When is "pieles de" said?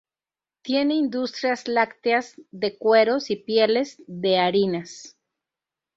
3.35-4.39